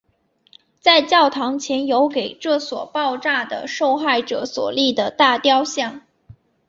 [0.79, 6.01] 在教堂前有给这场爆炸的受害者所立的大塑像。